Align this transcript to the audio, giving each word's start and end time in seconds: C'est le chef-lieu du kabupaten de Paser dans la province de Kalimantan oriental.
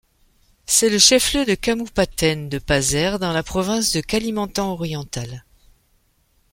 C'est 0.65 0.89
le 0.89 0.97
chef-lieu 0.97 1.45
du 1.45 1.55
kabupaten 1.55 2.49
de 2.49 2.57
Paser 2.57 3.17
dans 3.19 3.33
la 3.33 3.43
province 3.43 3.91
de 3.93 4.01
Kalimantan 4.01 4.71
oriental. 4.71 5.45